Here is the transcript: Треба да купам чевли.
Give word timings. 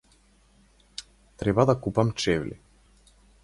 Треба 1.35 1.65
да 1.73 1.77
купам 1.85 2.13
чевли. 2.13 2.59